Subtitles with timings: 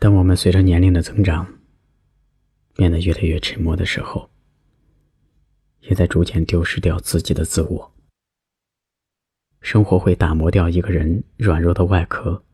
[0.00, 1.58] 当我们随着年龄的增长，
[2.74, 4.30] 变得越来越沉默的时候，
[5.80, 7.94] 也在逐渐丢失掉自己的自我。
[9.60, 12.44] 生活会打磨掉一个人软弱的外壳，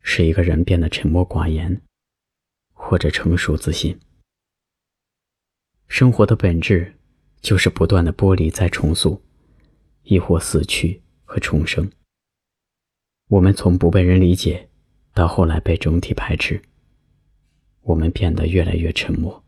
[0.00, 1.80] 使一个人变得沉默寡言，
[2.72, 4.00] 或者成熟自信。
[5.86, 6.98] 生活的本质
[7.40, 9.22] 就是不断的剥离再重塑，
[10.02, 11.88] 亦或死去和重生。
[13.28, 14.68] 我们从不被人理解，
[15.14, 16.62] 到后来被整体排斥。
[17.82, 19.42] 我们变得越来越沉默，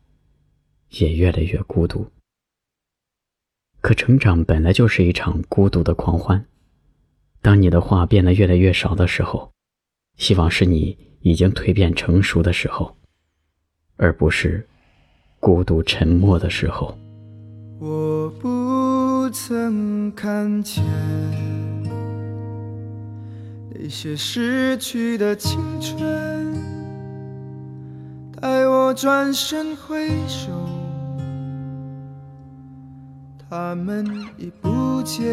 [0.91, 2.11] 也越来越孤独。
[3.81, 6.45] 可成长本来就是一场孤独的狂欢。
[7.43, 9.53] 当你的话变得越来越少的时候，
[10.17, 12.97] 希望是你已经蜕变成熟的时候，
[13.97, 14.67] 而不是
[15.39, 16.99] 孤独沉默的时候。
[17.79, 20.83] 我不曾看见
[23.77, 26.55] 那些逝去的青春，
[28.41, 30.51] 待我转身回首，
[33.49, 34.07] 他们
[34.39, 35.25] 已不见。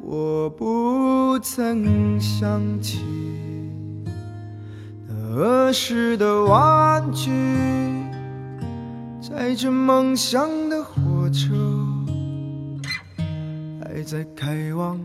[0.00, 3.02] 我不曾想起
[5.06, 7.30] 那儿时的玩具，
[9.20, 11.54] 载着梦想的火车，
[13.82, 14.98] 还在开往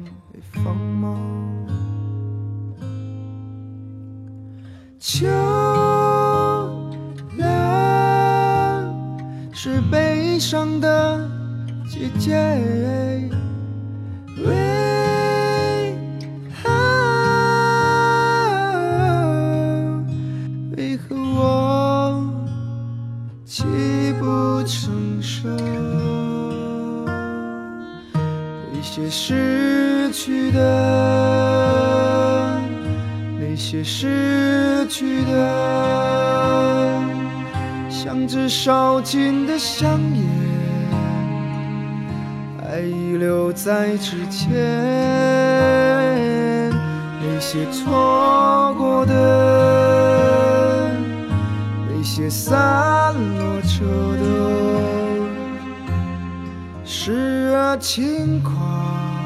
[5.00, 5.26] 秋
[7.38, 7.46] 凉
[9.54, 11.30] 是悲伤的
[11.90, 12.36] 季节
[14.46, 15.96] 为
[16.62, 16.70] 何
[20.76, 22.24] 为何我
[23.46, 23.64] 泣
[24.20, 25.58] 不成声
[28.82, 30.62] 那些失去的，
[33.38, 37.02] 那些失去的，
[37.90, 40.24] 像只烧尽的香烟，
[42.64, 44.50] 还遗留在指尖。
[47.22, 50.90] 那些错过的，
[51.90, 53.86] 那些散落着
[54.16, 54.69] 的，
[56.92, 59.19] 时而轻狂。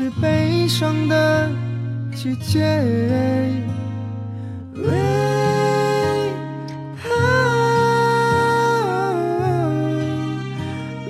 [0.00, 1.50] 是悲伤的
[2.16, 2.58] 季节，
[4.72, 4.88] 为
[7.02, 7.10] 何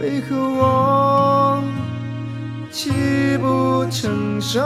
[0.01, 1.63] 为何我
[2.73, 2.91] 泣
[3.39, 4.61] 不成声？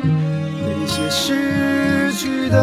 [0.00, 2.54] 那些失去的，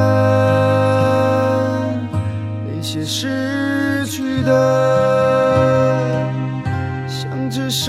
[2.65, 4.41] 那些失去。
[4.41, 4.88] 的，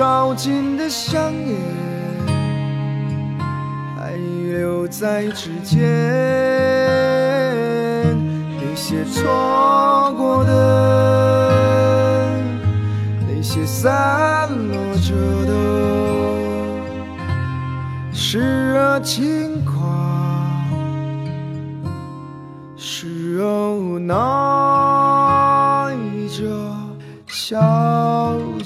[0.00, 1.58] 烧尽的香烟，
[3.98, 5.76] 还留在指尖。
[8.56, 10.50] 那些错过的，
[13.28, 15.12] 那些散落着
[15.44, 15.52] 的，
[18.10, 19.76] 时而轻狂，
[22.74, 24.16] 时而无奈。
[27.26, 27.58] 笑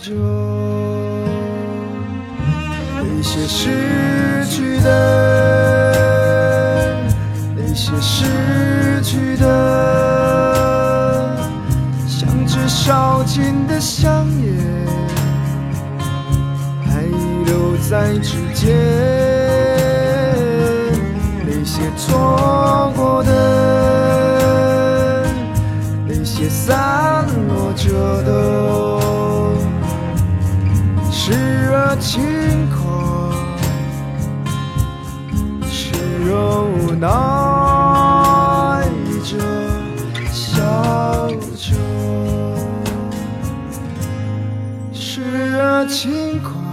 [0.01, 0.13] 着，
[3.25, 4.91] 些失去的，
[7.57, 9.47] 那些失去的，
[12.07, 14.55] 像只烧尽的香烟，
[16.87, 17.15] 还遗
[17.47, 18.77] 留在指尖。
[21.47, 23.33] 那些错过的，
[26.07, 26.94] 那些散
[32.01, 33.33] 轻狂，
[35.71, 35.95] 是
[36.33, 37.07] 无奈
[39.25, 39.39] 着，
[40.33, 40.61] 笑
[41.57, 41.73] 着，
[44.93, 45.23] 时
[45.57, 46.64] 而轻狂。